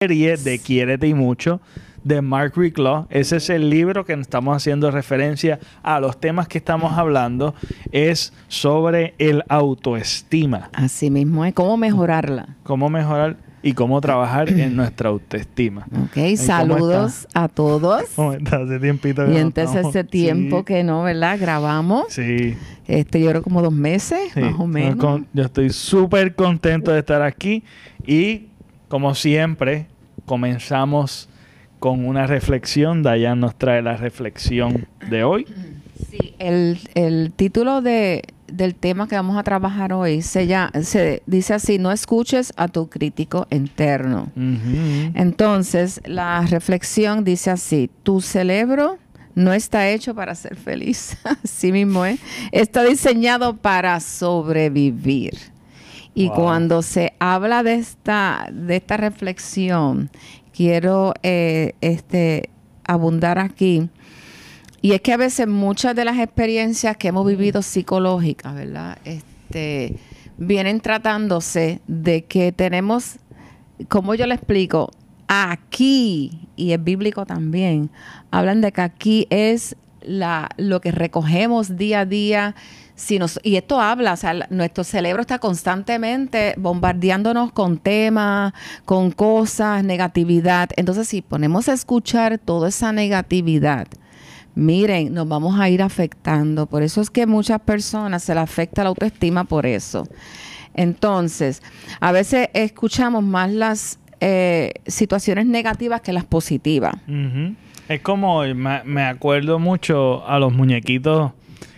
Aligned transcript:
serie 0.00 0.36
de 0.36 0.60
Quiérete 0.60 1.08
y 1.08 1.14
mucho 1.14 1.60
de 2.04 2.22
Mark 2.22 2.52
Ricklaw. 2.54 3.08
Ese 3.10 3.38
es 3.38 3.50
el 3.50 3.68
libro 3.68 4.04
que 4.04 4.12
estamos 4.12 4.56
haciendo 4.56 4.92
referencia 4.92 5.58
a 5.82 5.98
los 5.98 6.20
temas 6.20 6.46
que 6.46 6.58
estamos 6.58 6.96
hablando. 6.96 7.52
Es 7.90 8.32
sobre 8.46 9.14
el 9.18 9.42
autoestima. 9.48 10.70
Así 10.72 11.10
mismo 11.10 11.44
es. 11.44 11.52
¿Cómo 11.52 11.76
mejorarla? 11.76 12.58
Cómo 12.62 12.88
mejorar 12.88 13.38
y 13.60 13.72
cómo 13.72 14.00
trabajar 14.00 14.48
en 14.60 14.76
nuestra 14.76 15.08
autoestima. 15.08 15.88
Ok, 16.04 16.36
saludos 16.36 17.26
a 17.34 17.48
todos. 17.48 18.04
¿Cómo 18.14 18.34
está? 18.34 18.58
Hace 18.58 18.78
tiempito 18.78 19.24
que 19.24 19.32
Y 19.32 19.34
no 19.34 19.40
entonces 19.40 19.84
ese 19.84 20.04
tiempo 20.04 20.58
Sí, 20.58 20.64
que 20.64 20.84
no, 20.84 21.02
¿verdad? 21.02 21.40
Grabamos. 21.40 22.04
Sí. 22.10 22.56
Este, 22.86 23.20
yo 23.20 23.30
creo 23.30 23.42
como 23.42 23.62
dos 23.62 23.72
meses, 23.72 24.30
sí. 24.32 24.40
más 24.42 24.54
o 24.60 24.66
menos. 24.68 25.22
Yo 25.32 25.42
estoy 25.42 25.70
súper 25.70 26.36
contento 26.36 26.92
de 26.92 27.00
estar 27.00 27.20
aquí 27.20 27.64
y 28.06 28.47
como 28.88 29.14
siempre 29.14 29.86
comenzamos 30.26 31.28
con 31.78 32.06
una 32.06 32.26
reflexión. 32.26 33.02
Dayan 33.02 33.40
nos 33.40 33.56
trae 33.56 33.82
la 33.82 33.96
reflexión 33.96 34.86
de 35.08 35.24
hoy. 35.24 35.46
Sí, 36.10 36.34
el, 36.38 36.78
el 36.94 37.32
título 37.34 37.82
de, 37.82 38.24
del 38.52 38.74
tema 38.74 39.08
que 39.08 39.16
vamos 39.16 39.36
a 39.36 39.42
trabajar 39.42 39.92
hoy 39.92 40.22
se, 40.22 40.46
llama, 40.46 40.72
se 40.82 41.22
dice 41.26 41.54
así, 41.54 41.78
no 41.78 41.92
escuches 41.92 42.52
a 42.56 42.68
tu 42.68 42.88
crítico 42.88 43.46
interno. 43.50 44.30
Entonces, 45.14 46.00
la 46.04 46.42
reflexión 46.42 47.24
dice 47.24 47.50
así, 47.50 47.90
tu 48.02 48.20
cerebro 48.20 48.98
no 49.34 49.52
está 49.52 49.88
hecho 49.88 50.14
para 50.14 50.34
ser 50.34 50.56
feliz, 50.56 51.16
así 51.44 51.70
mismo 51.70 52.04
es, 52.04 52.18
está 52.50 52.82
diseñado 52.82 53.56
para 53.56 54.00
sobrevivir. 54.00 55.34
Y 56.18 56.26
Wow. 56.26 56.34
cuando 56.34 56.82
se 56.82 57.12
habla 57.20 57.62
de 57.62 57.74
esta, 57.74 58.48
de 58.52 58.74
esta 58.74 58.96
reflexión, 58.96 60.10
quiero 60.52 61.14
eh, 61.22 61.74
este, 61.80 62.50
abundar 62.84 63.38
aquí. 63.38 63.88
Y 64.82 64.92
es 64.94 65.00
que 65.00 65.12
a 65.12 65.16
veces 65.16 65.46
muchas 65.46 65.94
de 65.94 66.04
las 66.04 66.18
experiencias 66.18 66.96
que 66.96 67.08
hemos 67.08 67.24
vivido 67.24 67.62
psicológicas, 67.62 68.52
¿verdad? 68.52 68.98
Este, 69.04 69.96
vienen 70.38 70.80
tratándose 70.80 71.80
de 71.86 72.24
que 72.24 72.50
tenemos, 72.50 73.18
como 73.88 74.16
yo 74.16 74.26
le 74.26 74.34
explico, 74.34 74.90
aquí, 75.28 76.48
y 76.56 76.72
es 76.72 76.82
bíblico 76.82 77.26
también, 77.26 77.90
hablan 78.32 78.60
de 78.60 78.72
que 78.72 78.80
aquí 78.80 79.26
es 79.30 79.76
la, 80.02 80.48
lo 80.56 80.80
que 80.80 80.92
recogemos 80.92 81.76
día 81.76 82.00
a 82.00 82.06
día. 82.06 82.54
Si 82.94 83.18
nos, 83.18 83.38
y 83.44 83.56
esto 83.56 83.80
habla, 83.80 84.14
o 84.14 84.16
sea, 84.16 84.34
nuestro 84.50 84.82
cerebro 84.82 85.20
está 85.20 85.38
constantemente 85.38 86.54
bombardeándonos 86.56 87.52
con 87.52 87.78
temas, 87.78 88.52
con 88.84 89.12
cosas, 89.12 89.84
negatividad. 89.84 90.70
Entonces, 90.76 91.08
si 91.08 91.22
ponemos 91.22 91.68
a 91.68 91.74
escuchar 91.74 92.38
toda 92.38 92.68
esa 92.70 92.92
negatividad, 92.92 93.86
miren, 94.56 95.14
nos 95.14 95.28
vamos 95.28 95.60
a 95.60 95.68
ir 95.68 95.82
afectando. 95.82 96.66
Por 96.66 96.82
eso 96.82 97.00
es 97.00 97.10
que 97.10 97.26
muchas 97.26 97.60
personas 97.60 98.24
se 98.24 98.34
les 98.34 98.42
afecta 98.42 98.82
la 98.82 98.88
autoestima 98.88 99.44
por 99.44 99.64
eso. 99.64 100.08
Entonces, 100.74 101.62
a 102.00 102.12
veces 102.12 102.48
escuchamos 102.52 103.22
más 103.22 103.50
las 103.50 103.98
eh, 104.20 104.72
situaciones 104.86 105.46
negativas 105.46 106.00
que 106.00 106.12
las 106.12 106.24
positivas. 106.24 106.94
Es 107.88 108.00
como, 108.02 108.42
me, 108.54 108.82
me 108.84 109.02
acuerdo 109.02 109.58
mucho 109.58 110.26
a 110.28 110.38
los 110.38 110.52
muñequitos 110.52 111.32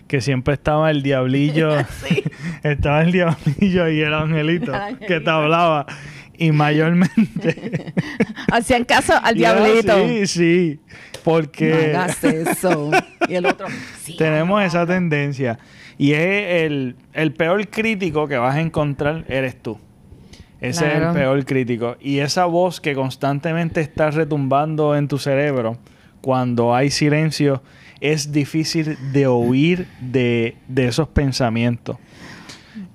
que 0.09 0.21
siempre 0.21 0.55
estaba 0.55 0.91
el 0.91 1.03
diablillo, 1.05 1.71
estaba 2.65 3.03
el 3.03 3.13
diablillo 3.13 3.89
y 3.89 4.01
el 4.01 4.13
angelito 4.13 4.73
El 4.75 4.99
que 4.99 5.21
te 5.21 5.31
hablaba. 5.31 5.87
Y 6.37 6.53
mayormente... 6.53 7.93
Hacían 8.51 8.85
caso 8.85 9.13
al 9.23 9.35
diablito. 9.35 9.93
Sí, 10.09 10.27
sí. 10.27 10.81
Porque... 11.23 11.91
No 11.93 12.01
hagas 12.01 12.25
eso. 12.25 12.91
Y 13.29 13.35
el 13.35 13.45
otro. 13.45 13.67
"Sí, 14.03 14.17
Tenemos 14.17 14.59
no". 14.59 14.67
esa 14.67 14.87
tendencia. 14.87 15.59
Y 15.99 16.13
es 16.15 16.63
el, 16.63 16.97
el 17.13 17.33
peor 17.35 17.69
crítico 17.69 18.27
que 18.27 18.39
vas 18.39 18.57
a 18.57 18.61
encontrar 18.63 19.27
eres 19.29 19.63
tú. 19.63 19.79
Ese 20.63 20.87
es 20.89 20.95
el 21.03 21.13
peor 21.13 21.45
crítico. 21.45 21.97
Y 22.01 22.21
esa 22.21 22.47
voz 22.47 22.81
que 22.81 22.95
constantemente 22.95 23.83
está 23.83 24.11
retumbando 24.11 24.97
en 24.97 25.09
tu 25.09 25.19
cerebro 25.19 25.77
cuando 26.21 26.75
hay 26.75 26.91
silencio 26.91 27.63
es 28.01 28.33
difícil 28.33 28.97
de 29.13 29.27
oír 29.27 29.87
de, 30.01 30.57
de 30.69 30.89
esos 30.89 31.09
pensamientos. 31.09 31.97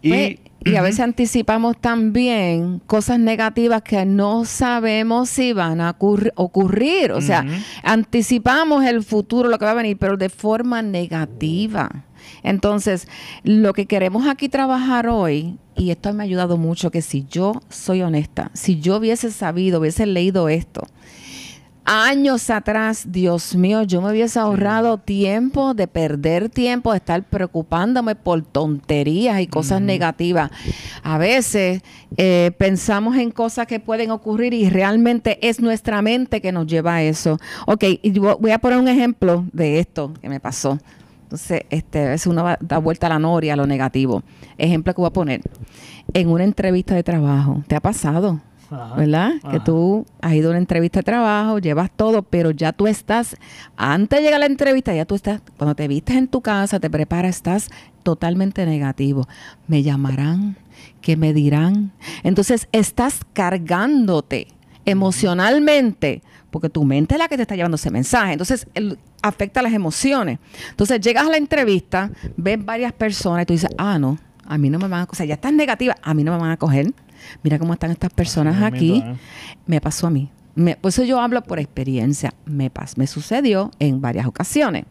Y, 0.01 0.09
Pues, 0.09 0.35
y 0.67 0.75
a 0.77 0.81
veces 0.81 1.01
anticipamos 1.01 1.77
también 1.79 2.81
cosas 2.87 3.19
negativas 3.19 3.83
que 3.83 4.03
no 4.03 4.45
sabemos 4.45 5.29
si 5.29 5.53
van 5.53 5.79
a 5.79 5.95
ocurri- 5.95 6.31
ocurrir. 6.35 7.11
O 7.11 7.21
sea, 7.21 7.45
anticipamos 7.83 8.83
el 8.83 9.03
futuro, 9.03 9.47
lo 9.49 9.59
que 9.59 9.65
va 9.65 9.71
a 9.71 9.75
venir, 9.75 9.97
pero 9.97 10.17
de 10.17 10.29
forma 10.29 10.81
negativa. 10.81 12.05
Entonces, 12.41 13.07
lo 13.43 13.73
que 13.73 13.85
queremos 13.85 14.27
aquí 14.27 14.49
trabajar 14.49 15.07
hoy, 15.07 15.57
y 15.75 15.91
esto 15.91 16.11
me 16.13 16.23
ha 16.23 16.25
ayudado 16.25 16.57
mucho, 16.57 16.89
que 16.89 17.03
si 17.03 17.25
yo 17.29 17.61
soy 17.69 18.01
honesta, 18.01 18.49
si 18.53 18.79
yo 18.79 18.97
hubiese 18.97 19.29
sabido, 19.31 19.79
hubiese 19.79 20.07
leído 20.07 20.49
esto, 20.49 20.81
años 21.85 22.49
atrás, 22.49 23.05
Dios 23.11 23.55
mío, 23.55 23.83
yo 23.83 24.01
me 24.01 24.11
hubiese 24.11 24.39
ahorrado 24.39 24.97
tiempo 24.97 25.73
de 25.73 25.87
perder 25.87 26.49
tiempo, 26.49 26.91
de 26.91 26.97
estar 26.97 27.23
preocupándome 27.23 28.15
por 28.15 28.41
tonterías 28.43 29.39
y 29.39 29.47
cosas 29.47 29.81
negativas. 29.81 30.51
A 31.03 31.17
veces 31.17 31.83
eh, 32.17 32.51
pensamos 32.57 33.15
en 33.17 33.31
cosas 33.31 33.67
que 33.67 33.79
pueden 33.79 34.11
ocurrir 34.11 34.53
y 34.53 34.69
realmente 34.69 35.37
es 35.47 35.59
nuestra 35.59 36.01
mente 36.01 36.41
que 36.41 36.51
nos 36.51 36.65
lleva 36.67 36.95
a 36.95 37.03
eso. 37.03 37.39
Ok, 37.67 37.83
y 38.01 38.11
yo 38.11 38.37
voy 38.39 38.51
a 38.51 38.59
poner 38.59 38.79
un 38.79 38.87
ejemplo 38.87 39.45
de 39.53 39.79
esto 39.79 40.13
que 40.21 40.27
me 40.27 40.39
pasó. 40.39 40.79
Entonces, 41.23 41.63
este, 41.69 42.05
a 42.05 42.09
veces 42.09 42.27
uno 42.27 42.43
va, 42.43 42.57
da 42.61 42.77
vuelta 42.77 43.07
a 43.07 43.09
la 43.09 43.19
noria, 43.19 43.53
a 43.53 43.55
lo 43.55 43.67
negativo. 43.67 44.23
Ejemplo 44.57 44.93
que 44.93 45.01
voy 45.01 45.07
a 45.07 45.13
poner. 45.13 45.41
En 46.13 46.29
una 46.29 46.43
entrevista 46.43 46.95
de 46.95 47.03
trabajo, 47.03 47.63
¿te 47.67 47.75
ha 47.75 47.81
pasado? 47.81 48.41
Ajá, 48.71 48.95
¿verdad? 48.95 49.33
Que 49.51 49.59
tú 49.59 50.05
has 50.21 50.33
ido 50.33 50.47
a 50.47 50.51
una 50.51 50.59
entrevista 50.59 50.99
de 50.99 51.03
trabajo, 51.03 51.59
llevas 51.59 51.89
todo, 51.95 52.23
pero 52.23 52.51
ya 52.51 52.71
tú 52.73 52.87
estás, 52.87 53.35
antes 53.77 54.17
de 54.19 54.23
llegar 54.23 54.37
a 54.37 54.39
la 54.39 54.45
entrevista, 54.47 54.93
ya 54.93 55.05
tú 55.05 55.15
estás, 55.15 55.41
cuando 55.57 55.75
te 55.75 55.87
vistes 55.87 56.15
en 56.15 56.27
tu 56.27 56.41
casa, 56.41 56.79
te 56.79 56.89
preparas, 56.89 57.35
estás 57.35 57.69
totalmente 58.03 58.65
negativo. 58.65 59.27
Me 59.67 59.83
llamarán, 59.83 60.57
¿qué 61.01 61.15
me 61.17 61.33
dirán? 61.33 61.91
Entonces 62.23 62.67
estás 62.71 63.21
cargándote 63.33 64.47
emocionalmente, 64.85 66.21
porque 66.51 66.69
tu 66.69 66.83
mente 66.83 67.15
es 67.15 67.19
la 67.19 67.27
que 67.27 67.35
te 67.35 67.41
está 67.43 67.55
llevando 67.55 67.75
ese 67.75 67.91
mensaje. 67.91 68.33
Entonces 68.33 68.67
el- 68.73 68.97
afecta 69.21 69.61
las 69.61 69.73
emociones. 69.73 70.39
Entonces 70.69 70.99
llegas 71.01 71.25
a 71.25 71.29
la 71.29 71.37
entrevista, 71.37 72.11
ves 72.37 72.63
varias 72.63 72.93
personas 72.93 73.43
y 73.43 73.45
tú 73.47 73.53
dices, 73.53 73.69
ah, 73.77 73.97
no, 73.97 74.17
a 74.45 74.57
mí 74.57 74.69
no 74.69 74.77
me 74.77 74.87
van 74.87 75.01
a 75.01 75.05
coger. 75.07 75.15
O 75.15 75.17
sea, 75.17 75.25
ya 75.25 75.33
estás 75.35 75.53
negativa, 75.53 75.95
a 76.01 76.13
mí 76.13 76.23
no 76.23 76.31
me 76.33 76.37
van 76.39 76.51
a 76.51 76.57
coger. 76.57 76.93
Mira 77.43 77.59
cómo 77.59 77.73
están 77.73 77.91
estas 77.91 78.11
personas 78.13 78.61
aquí. 78.63 79.03
¿eh? 79.05 79.15
Me 79.65 79.81
pasó 79.81 80.07
a 80.07 80.09
mí. 80.09 80.29
Me- 80.55 80.75
por 80.75 80.89
eso 80.89 81.03
yo 81.03 81.19
hablo 81.19 81.41
por 81.43 81.59
experiencia. 81.59 82.33
Me, 82.45 82.69
pas, 82.69 82.97
me 82.97 83.07
sucedió 83.07 83.71
en 83.79 84.01
varias 84.01 84.25
ocasiones. 84.25 84.85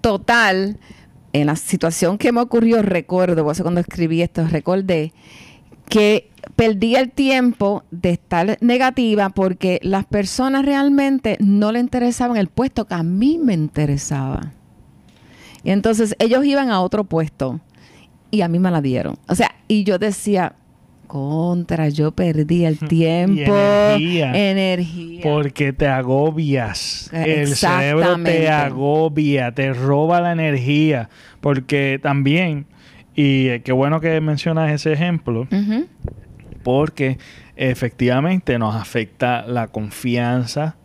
Total, 0.00 0.78
en 1.32 1.46
la 1.46 1.56
situación 1.56 2.18
que 2.18 2.32
me 2.32 2.40
ocurrió, 2.40 2.82
recuerdo, 2.82 3.42
por 3.44 3.52
eso 3.52 3.62
cuando 3.62 3.80
escribí 3.80 4.22
esto, 4.22 4.46
recordé 4.46 5.12
que 5.88 6.30
perdí 6.56 6.96
el 6.96 7.10
tiempo 7.12 7.84
de 7.90 8.10
estar 8.10 8.58
negativa 8.60 9.28
porque 9.30 9.78
las 9.82 10.04
personas 10.04 10.64
realmente 10.64 11.36
no 11.40 11.70
le 11.72 11.80
interesaban 11.80 12.36
el 12.36 12.48
puesto 12.48 12.86
que 12.86 12.94
a 12.94 13.02
mí 13.02 13.38
me 13.42 13.54
interesaba. 13.54 14.52
Y 15.62 15.70
entonces 15.70 16.14
ellos 16.18 16.44
iban 16.44 16.70
a 16.70 16.80
otro 16.80 17.04
puesto 17.04 17.60
y 18.30 18.40
a 18.42 18.48
mí 18.48 18.58
me 18.58 18.70
la 18.70 18.80
dieron. 18.80 19.16
O 19.28 19.34
sea, 19.34 19.54
y 19.68 19.84
yo 19.84 19.98
decía, 19.98 20.54
contra, 21.06 21.88
yo 21.88 22.12
perdí 22.12 22.64
el 22.64 22.78
tiempo, 22.88 23.54
energía. 23.56 24.50
energía. 24.50 25.20
Porque 25.22 25.72
te 25.72 25.86
agobias. 25.86 27.10
El 27.12 27.48
cerebro 27.56 28.16
te 28.22 28.48
agobia, 28.48 29.52
te 29.52 29.72
roba 29.72 30.20
la 30.20 30.32
energía. 30.32 31.08
Porque 31.40 31.98
también, 32.02 32.66
y 33.14 33.48
eh, 33.48 33.62
qué 33.62 33.72
bueno 33.72 34.00
que 34.00 34.20
mencionas 34.20 34.72
ese 34.72 34.92
ejemplo, 34.92 35.46
porque 36.62 37.18
efectivamente 37.56 38.58
nos 38.58 38.74
afecta 38.74 39.46
la 39.46 39.68
confianza. 39.68 40.76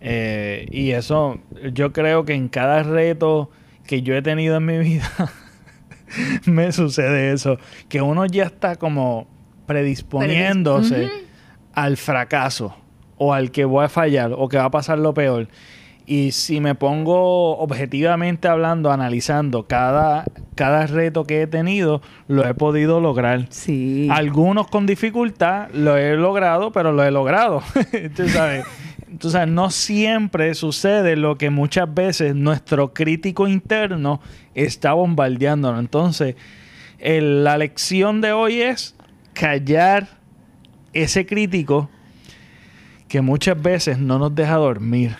eh, 0.00 0.66
y 0.70 0.90
eso, 0.92 1.40
yo 1.72 1.92
creo 1.92 2.24
que 2.24 2.34
en 2.34 2.48
cada 2.48 2.82
reto 2.82 3.50
que 3.86 4.02
yo 4.02 4.14
he 4.14 4.22
tenido 4.22 4.56
en 4.56 4.66
mi 4.66 4.78
vida, 4.80 5.10
me 6.46 6.72
sucede 6.72 7.32
eso. 7.32 7.58
Que 7.88 8.02
uno 8.02 8.26
ya 8.26 8.44
está 8.44 8.76
como 8.76 9.26
predisponiéndose 9.66 11.10
al 11.72 11.96
fracaso 11.96 12.74
o 13.16 13.32
al 13.32 13.50
que 13.50 13.64
voy 13.64 13.84
a 13.84 13.88
fallar 13.88 14.32
o 14.36 14.48
que 14.48 14.56
va 14.58 14.64
a 14.64 14.70
pasar 14.70 14.98
lo 14.98 15.14
peor. 15.14 15.48
Y 16.04 16.32
si 16.32 16.60
me 16.60 16.74
pongo 16.74 17.56
objetivamente 17.58 18.48
hablando, 18.48 18.90
analizando 18.90 19.66
cada, 19.68 20.24
cada 20.56 20.86
reto 20.86 21.24
que 21.24 21.42
he 21.42 21.46
tenido, 21.46 22.02
lo 22.26 22.46
he 22.46 22.54
podido 22.54 23.00
lograr. 23.00 23.46
Sí. 23.50 24.08
Algunos 24.10 24.66
con 24.66 24.84
dificultad 24.86 25.70
lo 25.72 25.96
he 25.96 26.16
logrado, 26.16 26.72
pero 26.72 26.90
lo 26.90 27.04
he 27.04 27.12
logrado. 27.12 27.62
Tú 28.16 28.28
sabes. 28.28 28.64
Entonces, 29.08 29.46
no 29.46 29.70
siempre 29.70 30.54
sucede 30.54 31.16
lo 31.16 31.36
que 31.36 31.50
muchas 31.50 31.92
veces 31.92 32.34
nuestro 32.34 32.94
crítico 32.94 33.46
interno 33.46 34.20
está 34.54 34.94
bombardeándonos. 34.94 35.78
Entonces, 35.78 36.34
la 36.98 37.58
lección 37.58 38.20
de 38.20 38.32
hoy 38.32 38.62
es 38.62 38.96
callar 39.32 40.08
ese 40.92 41.26
crítico 41.26 41.88
que 43.08 43.20
muchas 43.20 43.60
veces 43.60 43.98
no 43.98 44.18
nos 44.18 44.34
deja 44.34 44.56
dormir. 44.56 45.16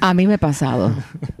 A 0.00 0.14
mí 0.14 0.26
me 0.26 0.34
ha 0.34 0.38
pasado. 0.38 0.94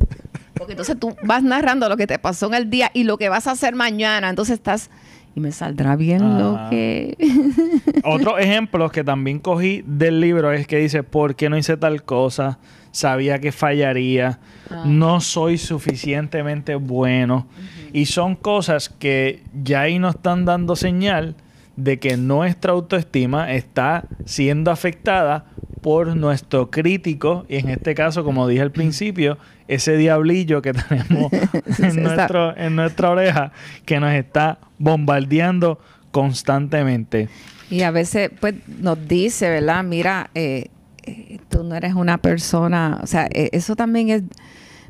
Porque 0.54 0.72
entonces 0.72 0.98
tú 0.98 1.16
vas 1.22 1.42
narrando 1.42 1.88
lo 1.88 1.96
que 1.96 2.06
te 2.06 2.18
pasó 2.18 2.46
en 2.48 2.54
el 2.54 2.70
día 2.70 2.90
y 2.94 3.04
lo 3.04 3.18
que 3.18 3.28
vas 3.28 3.46
a 3.46 3.52
hacer 3.52 3.74
mañana. 3.74 4.28
Entonces 4.28 4.54
estás 4.54 4.90
y 5.34 5.40
me 5.40 5.50
saldrá 5.50 5.96
bien 5.96 6.38
lo 6.38 6.58
que... 6.68 7.16
Otro 8.04 8.38
ejemplo 8.38 8.90
que 8.90 9.02
también 9.02 9.38
cogí 9.38 9.82
del 9.86 10.20
libro 10.20 10.52
es 10.52 10.66
que 10.66 10.76
dice, 10.76 11.02
¿por 11.02 11.36
qué 11.36 11.48
no 11.48 11.56
hice 11.56 11.76
tal 11.78 12.02
cosa? 12.02 12.58
Sabía 12.90 13.38
que 13.38 13.50
fallaría, 13.50 14.40
ah. 14.70 14.84
no 14.84 15.22
soy 15.22 15.56
suficientemente 15.56 16.74
bueno. 16.74 17.46
Y 17.94 18.06
son 18.06 18.36
cosas 18.36 18.90
que 18.90 19.42
ya 19.64 19.82
ahí 19.82 19.98
nos 19.98 20.16
están 20.16 20.44
dando 20.44 20.76
señal 20.76 21.34
de 21.76 21.98
que 21.98 22.16
nuestra 22.16 22.72
autoestima 22.72 23.52
está 23.52 24.04
siendo 24.24 24.70
afectada 24.70 25.46
por 25.80 26.14
nuestro 26.16 26.70
crítico, 26.70 27.44
y 27.48 27.56
en 27.56 27.68
este 27.68 27.94
caso, 27.94 28.22
como 28.24 28.46
dije 28.46 28.62
al 28.62 28.70
principio, 28.70 29.36
ese 29.66 29.96
diablillo 29.96 30.62
que 30.62 30.72
tenemos 30.88 31.32
en, 31.78 32.02
nuestro, 32.02 32.56
en 32.56 32.76
nuestra 32.76 33.10
oreja 33.10 33.52
que 33.84 33.98
nos 33.98 34.12
está 34.12 34.58
bombardeando 34.78 35.80
constantemente. 36.12 37.28
Y 37.68 37.82
a 37.82 37.90
veces, 37.90 38.30
pues, 38.38 38.54
nos 38.68 39.08
dice, 39.08 39.48
¿verdad? 39.48 39.82
Mira, 39.82 40.30
eh, 40.34 40.66
eh, 41.04 41.38
tú 41.48 41.64
no 41.64 41.74
eres 41.74 41.94
una 41.94 42.18
persona, 42.18 43.00
o 43.02 43.06
sea, 43.06 43.26
eh, 43.32 43.48
eso 43.52 43.74
también 43.74 44.10
es 44.10 44.22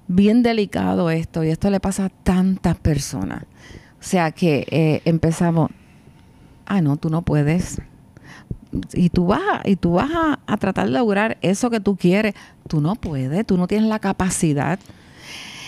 bien 0.08 0.43
delicado 0.43 1.08
esto, 1.11 1.43
y 1.44 1.49
esto 1.49 1.70
le 1.70 1.81
pasa 1.81 2.06
a 2.06 2.08
tantas 2.08 2.76
personas. 2.76 3.44
O 4.00 4.05
sea 4.05 4.32
que 4.32 5.00
empezamos, 5.05 5.70
ah, 6.66 6.80
no, 6.80 6.96
tú 6.96 7.10
no 7.10 7.22
puedes. 7.22 7.80
Y 8.94 9.10
tú 9.10 9.26
vas, 9.26 9.40
y 9.64 9.76
tú 9.76 9.94
vas 9.94 10.10
a, 10.46 10.56
tratar 10.56 10.86
de 10.86 10.92
lograr 10.92 11.36
eso 11.42 11.70
que 11.70 11.80
tú 11.80 11.96
quieres. 11.96 12.34
Tú 12.68 12.80
no 12.80 12.94
puedes, 12.94 13.46
tú 13.46 13.58
no 13.58 13.66
tienes 13.66 13.88
la 13.88 13.98
capacidad. 13.98 14.78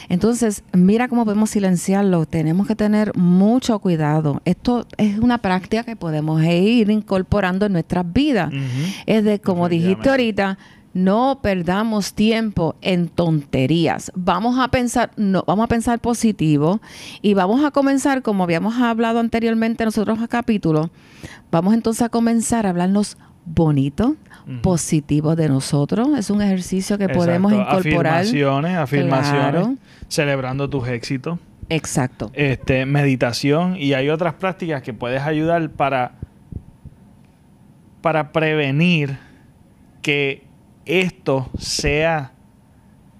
Entonces, 0.09 0.63
mira 0.73 1.09
cómo 1.09 1.25
podemos 1.25 1.51
silenciarlo. 1.51 2.27
Tenemos 2.27 2.67
que 2.67 2.77
tener 2.77 3.17
mucho 3.17 3.79
cuidado. 3.79 4.41
Esto 4.45 4.87
es 4.97 5.19
una 5.19 5.39
práctica 5.39 5.83
que 5.83 5.97
podemos 5.97 6.43
ir 6.43 6.91
incorporando 6.91 7.67
en 7.67 7.73
nuestras 7.73 8.11
vidas. 8.11 8.51
Es 9.07 9.25
de, 9.25 9.41
como 9.41 9.69
dijiste 9.69 10.11
ahorita, 10.11 10.59
no 10.95 11.41
perdamos 11.43 12.15
tiempo 12.15 12.77
en 12.81 13.09
tonterías. 13.09 14.13
Vamos 14.15 14.59
a 14.59 14.69
pensar, 14.69 15.11
no, 15.17 15.45
vamos 15.47 15.65
a 15.65 15.69
pensar 15.69 15.99
positivo 15.99 16.81
y 17.21 17.35
vamos 17.35 17.65
a 17.65 17.73
comenzar, 17.73 18.23
como 18.23 18.45
habíamos 18.45 18.77
hablado 18.77 19.19
anteriormente 19.19 19.83
en 19.83 19.89
nosotros 19.89 20.21
a 20.21 20.29
capítulo, 20.29 20.91
vamos 21.51 21.75
entonces 21.75 22.03
a 22.03 22.09
comenzar 22.09 22.67
a 22.67 22.71
hablarnos 22.71 23.19
bonito, 23.45 24.17
positivo 24.63 25.37
de 25.37 25.49
nosotros. 25.49 26.09
Es 26.17 26.31
un 26.31 26.41
ejercicio 26.41 26.97
que 26.97 27.09
podemos 27.09 27.53
incorporar. 27.53 28.21
Afirmaciones, 28.23 28.77
afirmaciones, 28.77 29.79
celebrando 30.09 30.71
tus 30.71 30.87
éxitos. 30.89 31.39
Exacto. 31.69 32.31
Este, 32.35 32.87
meditación 32.87 33.77
y 33.77 33.95
hay 33.95 34.11
otras 34.11 34.35
prácticas 34.35 34.83
que 34.83 34.93
puedes 34.93 35.23
ayudar 35.23 35.71
para, 35.71 36.13
para 38.01 38.33
prevenir 38.33 39.19
que 40.03 40.44
esto 40.87 41.51
sea 41.59 42.33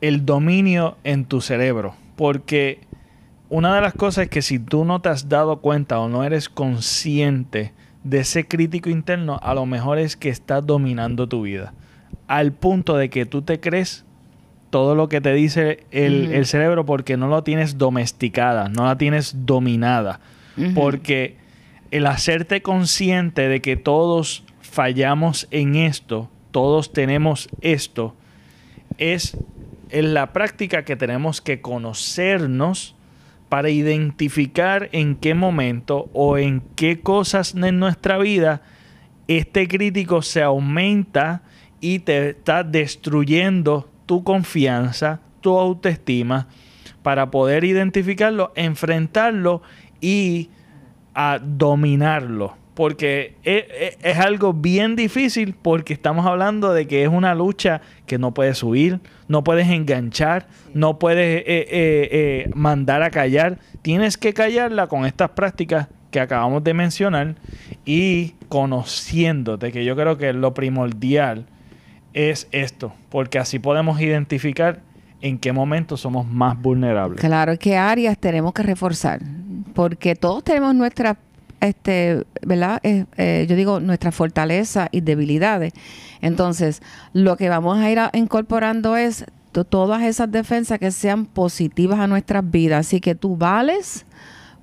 el 0.01 0.27
dominio 0.27 0.97
en 1.05 1.25
tu 1.25 1.41
cerebro. 1.41 1.95
Porque 2.17 2.81
una 3.49 3.75
de 3.75 3.81
las 3.81 3.95
cosas 3.95 4.25
es 4.25 4.31
que 4.31 4.43
si 4.43 4.59
tú 4.59 4.85
no 4.85 5.01
te 5.01 5.09
has 5.09 5.29
dado 5.29 5.61
cuenta 5.61 5.99
o 6.01 6.09
no 6.09 6.25
eres 6.25 6.49
consciente 6.49 7.73
de 8.03 8.21
ese 8.21 8.47
crítico 8.47 8.91
interno, 8.91 9.39
a 9.43 9.55
lo 9.55 9.67
mejor 9.67 9.99
es 9.99 10.17
que 10.17 10.29
está 10.29 10.61
dominando 10.61 11.29
tu 11.29 11.43
vida. 11.43 11.73
Al 12.27 12.53
punto 12.53 12.97
de 12.97 13.11
que 13.11 13.27
tú 13.27 13.43
te 13.43 13.61
crees 13.61 14.05
todo 14.71 14.95
lo 14.95 15.09
que 15.09 15.21
te 15.21 15.33
dice 15.33 15.85
el, 15.91 16.47
cerebro 16.47 16.85
porque 16.85 17.17
no 17.17 17.29
lo 17.29 17.45
tienes 17.45 17.79
domesticada, 17.79 18.69
no 18.69 18.87
la 18.87 18.99
tienes 18.99 19.47
dominada. 19.47 20.21
Porque 20.75 21.37
el 21.91 22.07
hacerte 22.07 22.61
consciente 22.61 23.49
de 23.49 23.61
que 23.61 23.77
todos 23.77 24.45
fallamos 24.61 25.47
en 25.51 25.77
esto 25.77 26.29
todos 26.55 26.93
tenemos 26.93 27.49
esto, 27.63 28.15
es 28.97 29.37
en 29.91 30.15
la 30.15 30.33
práctica 30.33 30.85
que 30.85 30.95
tenemos 30.95 31.41
que 31.41 31.61
conocernos 31.61 32.95
para 33.49 33.71
identificar 33.71 34.89
en 34.93 35.17
qué 35.17 35.35
momento 35.35 36.09
o 36.13 36.39
en 36.39 36.63
qué 36.77 37.01
cosas 37.01 37.57
en 37.57 37.81
nuestra 37.81 38.19
vida 38.19 38.63
este 39.27 39.67
crítico 39.67 40.23
se 40.23 40.45
aumenta 40.45 41.43
y 41.81 41.99
te 41.99 42.29
está 42.29 42.63
destruyendo 42.63 43.91
tu 44.07 44.23
confianza, 44.23 45.23
tu 45.41 45.59
autoestima, 45.59 46.47
para 47.03 47.33
poder 47.33 47.65
identificarlo, 47.65 48.53
enfrentarlo 48.55 49.61
y 50.01 50.51
a 51.15 51.41
dominarlo 51.43 52.64
porque 52.75 53.37
es, 53.45 54.19
algo 54.19 54.53
bien 54.53 54.97
difícil 54.97 55.55
porque 55.61 55.93
estamos 55.93 56.27
hablando 56.27 56.73
de 56.73 56.87
que 56.87 57.05
es 57.05 57.09
una 57.09 57.35
lucha 57.35 57.81
que 58.07 58.19
no 58.19 58.35
puedes 58.35 58.63
huir, 58.63 59.01
no 59.29 59.45
puedes 59.45 59.69
enganchar, 59.69 60.49
no 60.75 60.99
puedes 60.99 61.41
eh, 61.41 61.45
eh, 61.47 61.69
eh, 61.71 62.51
mandar 62.55 63.03
a 63.03 63.11
callar. 63.11 63.59
Tienes 63.83 64.19
que 64.19 64.35
callarla 64.35 64.89
con 64.89 65.07
estas 65.07 65.31
prácticas 65.31 65.89
que 66.11 66.21
acabamos 66.21 66.63
de 66.65 66.75
mencionar 66.75 67.37
y 67.85 68.35
conociéndote, 68.49 69.73
que 69.73 69.85
yo 69.85 69.97
creo 69.97 70.19
que 70.19 70.33
lo 70.33 70.55
primordial 70.55 71.47
es 72.13 72.49
esto, 72.53 72.93
porque 73.09 73.39
así 73.39 73.59
podemos 73.59 74.01
identificar 74.01 74.81
en 75.21 75.39
qué 75.39 75.53
momento 75.53 75.97
somos 75.97 76.27
más 76.27 76.61
vulnerables. 76.61 77.21
Claro, 77.21 77.57
qué 77.59 77.77
áreas 77.77 78.19
tenemos 78.19 78.53
que 78.53 78.63
reforzar, 78.63 79.21
porque 79.75 80.15
todos 80.15 80.45
tenemos 80.45 80.75
nuestras 80.75 81.17
este, 81.69 82.25
¿verdad? 82.43 82.81
Eh, 82.83 83.07
eh, 83.17 83.47
yo 83.49 83.57
digo 83.57 83.81
nuestra 83.81 84.13
fortaleza 84.13 84.89
y 84.91 85.01
debilidades. 85.01 85.73
Entonces, 86.21 86.83
lo 87.13 87.37
que 87.37 87.49
vamos 87.49 87.79
a 87.79 87.91
ir 87.91 87.99
incorporando 88.15 88.97
es 88.97 89.25
todas 89.63 90.03
esas 90.03 90.33
defensas 90.33 90.79
que 90.81 90.91
sean 90.91 91.27
positivas 91.27 92.01
a 92.01 92.07
nuestras 92.07 92.51
vidas. 92.51 92.87
Así 92.87 93.01
que 93.01 93.15
tú 93.15 93.37
vales, 93.37 94.05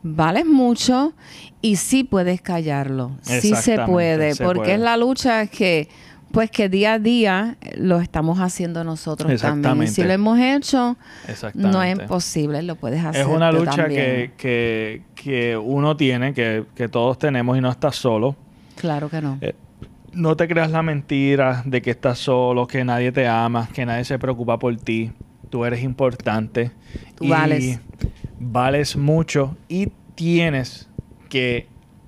vales 0.03 0.45
mucho 0.45 1.13
y 1.61 1.77
sí 1.77 2.03
puedes 2.03 2.41
callarlo. 2.41 3.11
Sí 3.21 3.55
se 3.55 3.79
puede, 3.79 4.35
porque 4.35 4.73
es 4.73 4.79
la 4.79 4.97
lucha 4.97 5.47
que 5.47 5.87
pues 6.31 6.51
que 6.51 6.69
día 6.69 6.93
a 6.93 6.99
día 6.99 7.57
lo 7.75 7.99
estamos 7.99 8.39
haciendo 8.39 8.83
nosotros 8.83 9.41
también. 9.41 9.83
Y 9.83 9.87
si 9.87 10.03
lo 10.03 10.11
hemos 10.11 10.39
hecho, 10.39 10.97
no 11.53 11.83
es 11.83 11.99
imposible, 11.99 12.61
lo 12.63 12.75
puedes 12.75 13.03
hacer. 13.03 13.21
Es 13.21 13.27
una 13.27 13.51
lucha 13.51 13.87
que, 13.87 14.31
que, 14.37 15.03
que, 15.15 15.57
uno 15.57 15.95
tiene, 15.95 16.33
que, 16.33 16.65
que, 16.75 16.87
todos 16.87 17.17
tenemos 17.17 17.57
y 17.57 17.61
no 17.61 17.69
estás 17.69 17.95
solo. 17.95 18.35
Claro 18.75 19.09
que 19.09 19.21
no. 19.21 19.37
Eh, 19.41 19.53
no 20.13 20.35
te 20.35 20.47
creas 20.47 20.71
la 20.71 20.81
mentira 20.81 21.63
de 21.65 21.81
que 21.81 21.91
estás 21.91 22.19
solo, 22.19 22.67
que 22.67 22.83
nadie 22.83 23.11
te 23.11 23.27
ama, 23.27 23.69
que 23.73 23.85
nadie 23.85 24.03
se 24.03 24.19
preocupa 24.19 24.59
por 24.59 24.75
ti. 24.77 25.11
Tú 25.49 25.65
eres 25.65 25.83
importante. 25.83 26.71
Tú 27.15 27.27
vales. 27.27 27.79
Vales 28.39 28.95
mucho 28.95 29.55
y 29.67 29.91
tienes 30.15 30.89
que 31.29 31.67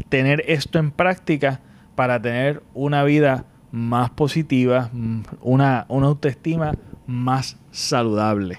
tener 0.09 0.43
esto 0.47 0.79
en 0.79 0.91
práctica 0.91 1.59
para 1.95 2.21
tener 2.21 2.63
una 2.73 3.03
vida 3.03 3.45
más 3.73 4.11
positiva, 4.11 4.91
mm, 4.93 5.21
una, 5.41 5.85
una 5.89 6.05
autoestima 6.05 6.73
más 7.07 7.57
saludable. 7.71 8.51